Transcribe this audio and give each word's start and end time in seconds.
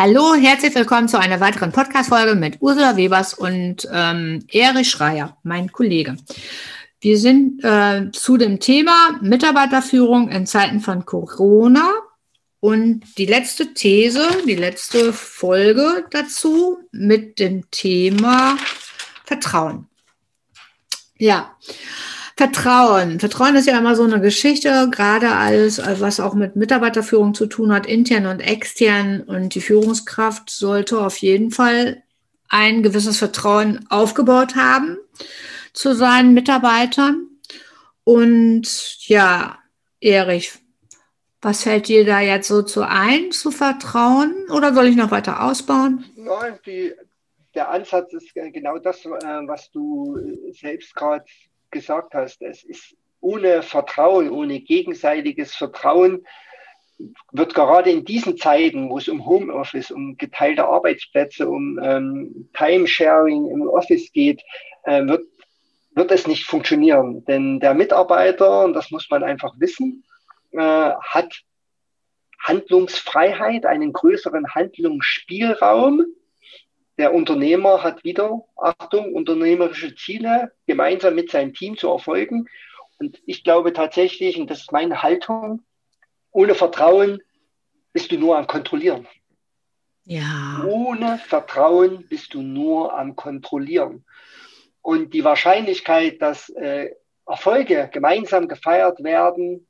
Hallo, 0.00 0.36
herzlich 0.36 0.76
willkommen 0.76 1.08
zu 1.08 1.18
einer 1.18 1.40
weiteren 1.40 1.72
Podcast-Folge 1.72 2.36
mit 2.36 2.58
Ursula 2.60 2.96
Webers 2.96 3.34
und 3.34 3.88
ähm, 3.92 4.44
Erich 4.48 4.88
Schreier, 4.88 5.36
mein 5.42 5.72
Kollege. 5.72 6.16
Wir 7.00 7.18
sind 7.18 7.64
äh, 7.64 8.08
zu 8.12 8.36
dem 8.36 8.60
Thema 8.60 9.18
Mitarbeiterführung 9.22 10.28
in 10.28 10.46
Zeiten 10.46 10.78
von 10.78 11.04
Corona 11.04 11.90
und 12.60 13.02
die 13.18 13.26
letzte 13.26 13.74
These, 13.74 14.24
die 14.46 14.54
letzte 14.54 15.12
Folge 15.12 16.06
dazu 16.12 16.78
mit 16.92 17.40
dem 17.40 17.68
Thema 17.72 18.56
Vertrauen. 19.24 19.88
Ja, 21.16 21.56
Vertrauen. 22.38 23.18
Vertrauen 23.18 23.56
ist 23.56 23.66
ja 23.66 23.76
immer 23.76 23.96
so 23.96 24.04
eine 24.04 24.20
Geschichte, 24.20 24.88
gerade 24.92 25.32
alles, 25.32 25.82
was 25.98 26.20
auch 26.20 26.34
mit 26.34 26.54
Mitarbeiterführung 26.54 27.34
zu 27.34 27.46
tun 27.46 27.72
hat, 27.72 27.84
intern 27.84 28.26
und 28.26 28.38
extern. 28.38 29.22
Und 29.22 29.56
die 29.56 29.60
Führungskraft 29.60 30.48
sollte 30.48 31.00
auf 31.00 31.16
jeden 31.16 31.50
Fall 31.50 32.04
ein 32.48 32.84
gewisses 32.84 33.18
Vertrauen 33.18 33.84
aufgebaut 33.90 34.54
haben 34.54 34.98
zu 35.72 35.96
seinen 35.96 36.32
Mitarbeitern. 36.32 37.26
Und 38.04 38.98
ja, 39.08 39.58
Erich, 39.98 40.52
was 41.42 41.64
fällt 41.64 41.88
dir 41.88 42.06
da 42.06 42.20
jetzt 42.20 42.46
so 42.46 42.62
zu 42.62 42.82
ein, 42.82 43.32
zu 43.32 43.50
vertrauen? 43.50 44.46
Oder 44.54 44.72
soll 44.74 44.86
ich 44.86 44.94
noch 44.94 45.10
weiter 45.10 45.42
ausbauen? 45.42 46.04
Nein, 46.14 46.56
die, 46.64 46.92
der 47.56 47.68
Ansatz 47.68 48.12
ist 48.12 48.32
genau 48.32 48.78
das, 48.78 49.04
äh, 49.04 49.08
was 49.08 49.72
du 49.72 50.16
selbst 50.52 50.94
gerade 50.94 51.24
gesagt 51.70 52.14
hast, 52.14 52.42
es 52.42 52.64
ist 52.64 52.96
ohne 53.20 53.62
Vertrauen, 53.62 54.30
ohne 54.30 54.60
gegenseitiges 54.60 55.54
Vertrauen, 55.54 56.24
wird 57.32 57.54
gerade 57.54 57.90
in 57.90 58.04
diesen 58.04 58.36
Zeiten, 58.36 58.90
wo 58.90 58.98
es 58.98 59.08
um 59.08 59.24
Homeoffice, 59.24 59.90
um 59.90 60.16
geteilte 60.16 60.66
Arbeitsplätze, 60.66 61.48
um 61.48 61.78
ähm, 61.82 62.48
Timesharing 62.54 63.48
im 63.50 63.68
Office 63.68 64.10
geht, 64.12 64.42
äh, 64.84 65.06
wird, 65.06 65.22
wird 65.92 66.10
es 66.10 66.26
nicht 66.26 66.44
funktionieren. 66.44 67.24
Denn 67.26 67.60
der 67.60 67.74
Mitarbeiter, 67.74 68.64
und 68.64 68.74
das 68.74 68.90
muss 68.90 69.08
man 69.10 69.22
einfach 69.22 69.54
wissen, 69.58 70.04
äh, 70.52 70.58
hat 70.58 71.42
Handlungsfreiheit, 72.40 73.64
einen 73.66 73.92
größeren 73.92 74.54
Handlungsspielraum 74.54 76.04
der 76.98 77.14
Unternehmer 77.14 77.82
hat 77.82 78.04
wieder, 78.04 78.44
Achtung, 78.56 79.14
unternehmerische 79.14 79.94
Ziele 79.94 80.52
gemeinsam 80.66 81.14
mit 81.14 81.30
seinem 81.30 81.54
Team 81.54 81.76
zu 81.76 81.88
erfolgen. 81.88 82.48
Und 82.98 83.22
ich 83.24 83.44
glaube 83.44 83.72
tatsächlich, 83.72 84.38
und 84.38 84.50
das 84.50 84.60
ist 84.62 84.72
meine 84.72 85.02
Haltung, 85.02 85.62
ohne 86.32 86.54
Vertrauen 86.54 87.22
bist 87.92 88.10
du 88.10 88.18
nur 88.18 88.36
am 88.36 88.48
Kontrollieren. 88.48 89.06
Ja. 90.04 90.64
Ohne 90.66 91.18
Vertrauen 91.18 92.06
bist 92.08 92.34
du 92.34 92.42
nur 92.42 92.98
am 92.98 93.14
Kontrollieren. 93.14 94.04
Und 94.82 95.14
die 95.14 95.22
Wahrscheinlichkeit, 95.22 96.20
dass 96.20 96.48
äh, 96.50 96.90
Erfolge 97.26 97.90
gemeinsam 97.92 98.48
gefeiert 98.48 99.04
werden, 99.04 99.66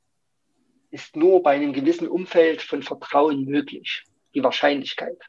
ist 0.91 1.15
nur 1.15 1.43
bei 1.43 1.51
einem 1.51 1.73
gewissen 1.73 2.07
Umfeld 2.07 2.61
von 2.61 2.81
Vertrauen 2.81 3.45
möglich. 3.45 4.05
Die 4.33 4.43
Wahrscheinlichkeit. 4.43 5.19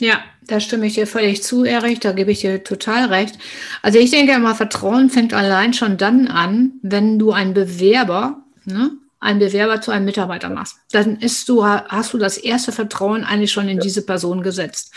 Ja, 0.00 0.20
da 0.46 0.60
stimme 0.60 0.86
ich 0.86 0.94
dir 0.94 1.06
völlig 1.06 1.42
zu, 1.42 1.64
Erich, 1.64 2.00
da 2.00 2.12
gebe 2.12 2.32
ich 2.32 2.40
dir 2.40 2.64
total 2.64 3.06
recht. 3.06 3.38
Also 3.82 3.98
ich 3.98 4.10
denke 4.10 4.32
immer, 4.32 4.54
Vertrauen 4.54 5.10
fängt 5.10 5.34
allein 5.34 5.74
schon 5.74 5.98
dann 5.98 6.26
an, 6.26 6.72
wenn 6.82 7.18
du 7.18 7.32
einen 7.32 7.52
Bewerber, 7.52 8.42
ne, 8.64 8.92
einen 9.20 9.38
Bewerber 9.38 9.82
zu 9.82 9.90
einem 9.90 10.06
Mitarbeiter 10.06 10.48
machst. 10.48 10.76
Dann 10.90 11.18
ist 11.18 11.48
du, 11.50 11.66
hast 11.66 12.14
du 12.14 12.18
das 12.18 12.38
erste 12.38 12.72
Vertrauen 12.72 13.24
eigentlich 13.24 13.52
schon 13.52 13.68
in 13.68 13.76
ja. 13.76 13.82
diese 13.82 14.02
Person 14.02 14.42
gesetzt. 14.42 14.92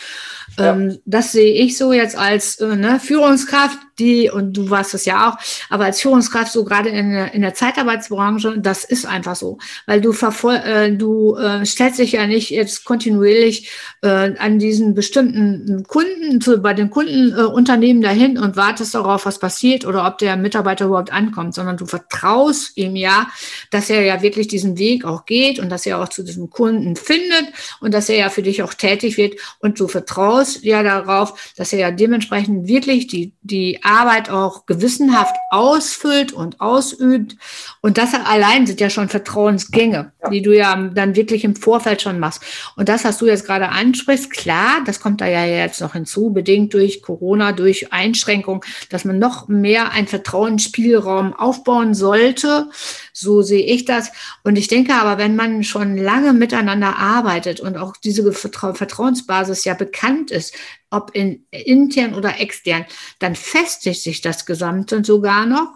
Ja. 0.58 0.72
Ähm, 0.72 1.00
das 1.06 1.34
sehe 1.34 1.54
ich 1.54 1.78
so 1.78 1.92
jetzt 1.92 2.18
als 2.18 2.56
äh, 2.62 2.76
ne, 2.78 3.02
Führungskraft, 3.02 3.78
die, 4.00 4.30
und 4.30 4.58
du 4.58 4.70
warst 4.70 4.94
es 4.94 5.06
ja 5.06 5.30
auch, 5.30 5.38
aber 5.70 5.86
als 5.86 6.02
Führungskraft 6.02 6.52
so 6.52 6.64
gerade 6.64 6.90
in 6.90 7.12
der, 7.12 7.34
in 7.34 7.42
der 7.42 7.54
Zeitarbeitsbranche, 7.54 8.60
das 8.60 8.84
ist 8.84 9.06
einfach 9.06 9.36
so. 9.36 9.58
Weil 9.86 10.02
du 10.02 10.14
verfol 10.14 10.56
äh, 10.56 10.92
du 10.92 11.36
äh, 11.36 11.66
stellst 11.66 12.00
dich 12.00 12.14
ja 12.14 12.28
nicht 12.28 12.50
jetzt 12.50 12.86
kontinuierlich 12.86 13.70
äh, 14.02 14.34
an 14.38 14.60
diesen 14.60 14.94
bestimmten 14.94 15.84
Kunden, 15.88 16.42
zu, 16.42 16.58
bei 16.60 16.74
den 16.74 16.90
Kundenunternehmen 16.90 18.04
äh, 18.04 18.08
dahin 18.08 18.38
und 18.38 18.56
wartest 18.56 18.96
darauf, 18.96 19.26
was 19.26 19.40
passiert 19.40 19.86
oder 19.86 20.06
ob 20.06 20.18
der 20.18 20.38
Mitarbeiter 20.38 20.86
überhaupt 20.86 21.12
ankommt, 21.12 21.56
sondern 21.56 21.78
du 21.78 21.86
vertraust 21.86 22.78
ihm 22.78 22.96
ja, 22.96 23.28
dass 23.72 23.90
er 23.90 24.02
ja 24.04 24.22
wirklich 24.22 24.48
diesen 24.48 24.78
Weg 24.78 25.06
auch 25.06 25.26
geht 25.26 25.60
und 25.60 25.70
dass 25.70 25.86
er 25.86 26.02
auch 26.02 26.10
zu 26.10 26.24
diesem 26.24 26.50
Kunden 26.50 26.96
findet 26.96 27.54
und 27.80 27.94
dass 27.94 28.10
er 28.10 28.18
ja 28.18 28.30
für 28.30 28.42
dich 28.42 28.64
auch 28.64 28.74
tätig 28.74 29.18
wird 29.18 29.36
und 29.60 29.80
du 29.80 29.88
vertraust 29.88 30.64
ja 30.64 30.84
darauf, 30.84 31.54
dass 31.56 31.74
er 31.74 31.80
ja 31.80 31.92
dementsprechend 31.92 32.68
wirklich 32.68 33.08
die, 33.08 33.34
die 33.42 33.83
Arbeit 33.84 34.30
auch 34.30 34.66
gewissenhaft 34.66 35.36
ausfüllt 35.52 36.32
und 36.32 36.62
ausübt. 36.62 37.36
Und 37.82 37.98
das 37.98 38.14
allein 38.14 38.66
sind 38.66 38.80
ja 38.80 38.90
schon 38.90 39.10
Vertrauensgänge, 39.10 40.12
ja. 40.22 40.30
die 40.30 40.42
du 40.42 40.56
ja 40.56 40.76
dann 40.76 41.16
wirklich 41.16 41.44
im 41.44 41.56
Vorfeld 41.56 42.02
schon 42.02 42.20
machst. 42.20 42.42
Und 42.76 42.90
das, 42.90 43.04
was 43.04 43.18
du 43.18 43.28
jetzt 43.28 43.46
gerade 43.46 43.70
ansprichst, 43.70 44.32
klar, 44.32 44.82
das 44.86 45.00
kommt 45.00 45.22
da 45.22 45.28
ja 45.28 45.46
jetzt 45.46 45.82
noch 45.82 45.94
hinzu, 45.94 46.32
bedingt 46.32 46.74
durch 46.74 47.02
Corona, 47.02 47.52
durch 47.52 47.92
Einschränkungen, 47.92 48.62
dass 48.90 49.06
man 49.06 49.20
noch 49.20 49.48
mehr 49.48 49.92
einen 49.92 50.08
Vertrauensspielraum 50.08 51.34
aufbauen 51.34 51.94
sollte. 51.94 52.70
So 53.12 53.42
sehe 53.42 53.66
ich 53.66 53.86
das. 53.86 54.12
Und 54.44 54.58
ich 54.58 54.68
denke 54.68 54.94
aber, 54.96 55.18
wenn 55.18 55.36
man 55.36 55.64
schon 55.64 55.98
lange 55.98 56.34
miteinander 56.34 56.98
arbeitet 56.98 57.60
und 57.60 57.78
auch 57.78 57.96
diese 57.98 58.32
Vertrauensbasis 58.32 59.66
ja 59.66 59.74
bekannt 59.74 60.32
ist, 60.32 60.54
ob 60.94 61.12
in, 61.14 61.46
intern 61.52 62.14
oder 62.14 62.40
extern, 62.40 62.86
dann 63.20 63.36
festigt 63.36 64.02
sich 64.02 64.22
das 64.22 64.46
Gesamte 64.46 65.04
sogar 65.04 65.46
noch. 65.46 65.74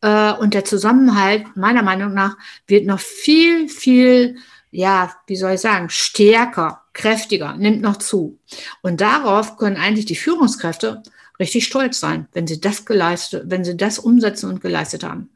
Äh, 0.00 0.32
und 0.32 0.54
der 0.54 0.64
Zusammenhalt, 0.64 1.56
meiner 1.56 1.82
Meinung 1.82 2.14
nach, 2.14 2.36
wird 2.66 2.86
noch 2.86 3.00
viel, 3.00 3.68
viel, 3.68 4.36
ja, 4.70 5.14
wie 5.26 5.36
soll 5.36 5.52
ich 5.52 5.60
sagen, 5.60 5.90
stärker, 5.90 6.82
kräftiger, 6.92 7.54
nimmt 7.56 7.82
noch 7.82 7.98
zu. 7.98 8.38
Und 8.82 9.00
darauf 9.00 9.56
können 9.56 9.76
eigentlich 9.76 10.06
die 10.06 10.16
Führungskräfte 10.16 11.02
richtig 11.38 11.66
stolz 11.66 12.00
sein, 12.00 12.28
wenn 12.32 12.46
sie 12.46 12.60
das 12.60 12.86
geleistet, 12.86 13.44
wenn 13.46 13.64
sie 13.64 13.76
das 13.76 13.98
umsetzen 13.98 14.50
und 14.50 14.60
geleistet 14.60 15.04
haben. 15.04 15.30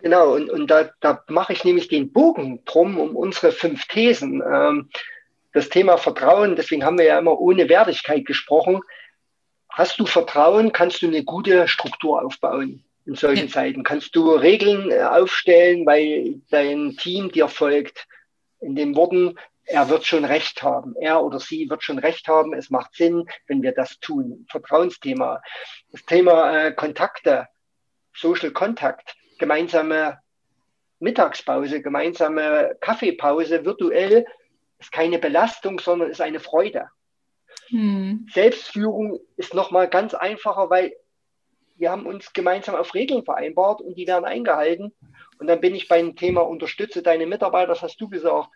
Genau, 0.00 0.36
und, 0.36 0.48
und 0.48 0.68
da, 0.68 0.90
da 1.00 1.24
mache 1.28 1.52
ich 1.52 1.64
nämlich 1.64 1.88
den 1.88 2.12
Bogen 2.12 2.64
drum 2.64 2.98
um 2.98 3.16
unsere 3.16 3.50
fünf 3.50 3.86
Thesen. 3.88 4.42
Ähm, 4.48 4.88
das 5.52 5.68
Thema 5.68 5.96
Vertrauen, 5.96 6.56
deswegen 6.56 6.84
haben 6.84 6.98
wir 6.98 7.06
ja 7.06 7.18
immer 7.18 7.38
ohne 7.38 7.68
Wertigkeit 7.68 8.26
gesprochen. 8.26 8.80
Hast 9.70 9.98
du 9.98 10.06
Vertrauen, 10.06 10.72
kannst 10.72 11.02
du 11.02 11.06
eine 11.06 11.24
gute 11.24 11.68
Struktur 11.68 12.24
aufbauen 12.24 12.84
in 13.06 13.14
solchen 13.14 13.46
ja. 13.46 13.52
Zeiten. 13.52 13.82
Kannst 13.82 14.14
du 14.14 14.32
Regeln 14.32 14.90
äh, 14.90 15.02
aufstellen, 15.02 15.86
weil 15.86 16.40
dein 16.50 16.96
Team 16.96 17.32
dir 17.32 17.48
folgt. 17.48 18.06
In 18.60 18.74
den 18.74 18.94
Worten, 18.96 19.38
er 19.64 19.88
wird 19.88 20.04
schon 20.04 20.24
recht 20.24 20.62
haben. 20.62 20.94
Er 21.00 21.22
oder 21.22 21.40
sie 21.40 21.70
wird 21.70 21.82
schon 21.82 21.98
recht 21.98 22.28
haben. 22.28 22.52
Es 22.52 22.70
macht 22.70 22.94
Sinn, 22.94 23.24
wenn 23.46 23.62
wir 23.62 23.72
das 23.72 23.98
tun. 24.00 24.46
Vertrauensthema. 24.50 25.40
Das 25.92 26.04
Thema 26.04 26.66
äh, 26.66 26.72
Kontakte, 26.72 27.46
Social 28.14 28.50
Contact, 28.50 29.14
gemeinsame 29.38 30.18
Mittagspause, 30.98 31.80
gemeinsame 31.80 32.76
Kaffeepause 32.80 33.64
virtuell 33.64 34.26
ist 34.78 34.92
keine 34.92 35.18
Belastung, 35.18 35.80
sondern 35.80 36.10
ist 36.10 36.20
eine 36.20 36.40
Freude. 36.40 36.88
Hm. 37.68 38.26
Selbstführung 38.32 39.20
ist 39.36 39.54
nochmal 39.54 39.88
ganz 39.88 40.14
einfacher, 40.14 40.70
weil 40.70 40.94
wir 41.76 41.90
haben 41.90 42.06
uns 42.06 42.32
gemeinsam 42.32 42.74
auf 42.74 42.94
Regeln 42.94 43.24
vereinbart 43.24 43.80
und 43.80 43.94
die 43.94 44.06
werden 44.06 44.24
eingehalten. 44.24 44.92
Und 45.38 45.46
dann 45.46 45.60
bin 45.60 45.74
ich 45.74 45.88
beim 45.88 46.16
Thema 46.16 46.40
unterstütze 46.40 47.02
deine 47.02 47.26
Mitarbeiter, 47.26 47.68
das 47.68 47.82
hast 47.82 48.00
du 48.00 48.08
gesagt. 48.08 48.48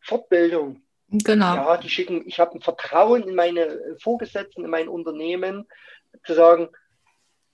Fortbildung. 0.00 0.82
Genau. 1.08 1.54
Ja, 1.54 1.76
die 1.76 1.90
schicken, 1.90 2.26
ich 2.26 2.40
habe 2.40 2.56
ein 2.56 2.60
Vertrauen 2.60 3.28
in 3.28 3.34
meine 3.34 3.96
Vorgesetzten, 4.00 4.64
in 4.64 4.70
mein 4.70 4.88
Unternehmen, 4.88 5.68
zu 6.24 6.34
sagen, 6.34 6.68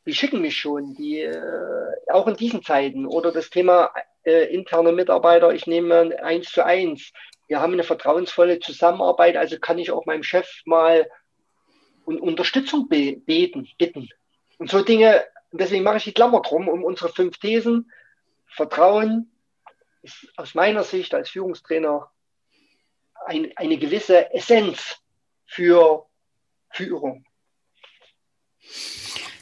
die 0.06 0.14
schicken 0.14 0.40
mich 0.40 0.56
schon, 0.56 0.94
die 0.94 1.20
äh, 1.20 1.92
auch 2.10 2.26
in 2.26 2.36
diesen 2.36 2.62
Zeiten. 2.62 3.04
Oder 3.04 3.32
das 3.32 3.50
Thema 3.50 3.92
äh, 4.22 4.54
interne 4.54 4.92
Mitarbeiter, 4.92 5.52
ich 5.52 5.66
nehme 5.66 6.22
eins 6.22 6.50
zu 6.50 6.64
eins 6.64 7.12
wir 7.48 7.60
haben 7.60 7.72
eine 7.72 7.82
vertrauensvolle 7.82 8.60
Zusammenarbeit, 8.60 9.36
also 9.36 9.58
kann 9.58 9.78
ich 9.78 9.90
auch 9.90 10.06
meinem 10.06 10.22
Chef 10.22 10.48
mal 10.64 11.10
um 12.04 12.20
Unterstützung 12.20 12.88
beten, 12.88 13.68
bitten. 13.78 14.08
Und 14.58 14.70
so 14.70 14.82
Dinge, 14.82 15.24
deswegen 15.52 15.84
mache 15.84 15.96
ich 15.96 16.04
die 16.04 16.12
Klammer 16.12 16.40
drum, 16.42 16.68
um 16.68 16.84
unsere 16.84 17.08
fünf 17.10 17.38
Thesen. 17.38 17.90
Vertrauen 18.46 19.30
ist 20.02 20.32
aus 20.36 20.54
meiner 20.54 20.84
Sicht 20.84 21.14
als 21.14 21.30
Führungstrainer 21.30 22.10
ein, 23.26 23.52
eine 23.56 23.78
gewisse 23.78 24.32
Essenz 24.32 24.98
für 25.44 26.06
Führung. 26.70 27.24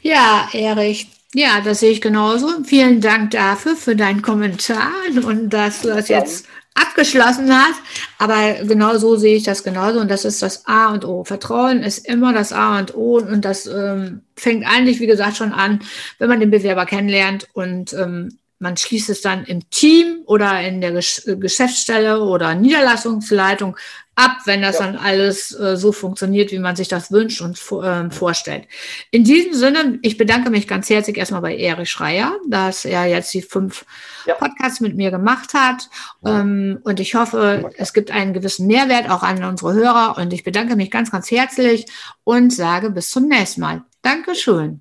Ja, 0.02 0.48
Erich, 0.52 1.08
ja, 1.34 1.60
das 1.60 1.80
sehe 1.80 1.90
ich 1.90 2.00
genauso. 2.00 2.48
Vielen 2.64 3.00
Dank 3.00 3.32
dafür, 3.32 3.76
für 3.76 3.96
deinen 3.96 4.22
Kommentar 4.22 4.92
und 5.26 5.50
dass 5.50 5.82
du 5.82 5.88
das 5.88 6.08
jetzt 6.08 6.46
abgeschlossen 6.74 7.54
hat. 7.54 7.74
Aber 8.18 8.64
genau 8.64 8.96
so 8.98 9.16
sehe 9.16 9.36
ich 9.36 9.42
das 9.42 9.64
genauso. 9.64 10.00
Und 10.00 10.10
das 10.10 10.24
ist 10.24 10.42
das 10.42 10.66
A 10.66 10.92
und 10.92 11.04
O. 11.04 11.24
Vertrauen 11.24 11.82
ist 11.82 12.06
immer 12.06 12.32
das 12.32 12.52
A 12.52 12.78
und 12.78 12.94
O. 12.94 13.18
Und 13.18 13.44
das 13.44 13.66
ähm, 13.66 14.22
fängt 14.36 14.66
eigentlich, 14.66 15.00
wie 15.00 15.06
gesagt, 15.06 15.36
schon 15.36 15.52
an, 15.52 15.80
wenn 16.18 16.28
man 16.28 16.40
den 16.40 16.50
Bewerber 16.50 16.86
kennenlernt 16.86 17.48
und 17.54 17.92
ähm, 17.94 18.38
man 18.58 18.76
schließt 18.76 19.10
es 19.10 19.20
dann 19.20 19.44
im 19.44 19.68
Team 19.70 20.22
oder 20.26 20.60
in 20.60 20.80
der 20.80 20.92
Geschäftsstelle 20.92 22.22
oder 22.22 22.54
Niederlassungsleitung 22.54 23.76
ab, 24.16 24.38
wenn 24.46 24.62
das 24.62 24.78
ja. 24.78 24.86
dann 24.86 24.96
alles 24.96 25.52
äh, 25.58 25.76
so 25.76 25.92
funktioniert, 25.92 26.50
wie 26.50 26.58
man 26.58 26.74
sich 26.74 26.88
das 26.88 27.12
wünscht 27.12 27.42
und 27.42 27.60
äh, 27.82 28.10
vorstellt. 28.10 28.66
In 29.10 29.24
diesem 29.24 29.52
Sinne, 29.52 29.98
ich 30.02 30.16
bedanke 30.16 30.50
mich 30.50 30.66
ganz 30.66 30.88
herzlich 30.88 31.18
erstmal 31.18 31.42
bei 31.42 31.56
Erich 31.56 31.90
Schreier, 31.90 32.34
dass 32.48 32.86
er 32.86 33.04
jetzt 33.04 33.32
die 33.34 33.42
fünf 33.42 33.84
ja. 34.24 34.34
Podcasts 34.34 34.80
mit 34.80 34.96
mir 34.96 35.10
gemacht 35.10 35.52
hat. 35.52 35.88
Ähm, 36.24 36.80
und 36.82 36.98
ich 36.98 37.14
hoffe, 37.14 37.70
es 37.76 37.92
gibt 37.92 38.10
einen 38.10 38.32
gewissen 38.32 38.66
Mehrwert 38.66 39.10
auch 39.10 39.22
an 39.22 39.44
unsere 39.44 39.74
Hörer. 39.74 40.16
Und 40.16 40.32
ich 40.32 40.44
bedanke 40.44 40.76
mich 40.76 40.90
ganz, 40.90 41.12
ganz 41.12 41.30
herzlich 41.30 41.84
und 42.24 42.52
sage 42.52 42.90
bis 42.90 43.10
zum 43.10 43.28
nächsten 43.28 43.60
Mal. 43.60 43.84
Dankeschön. 44.00 44.80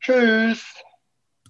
Tschüss. 0.00 0.83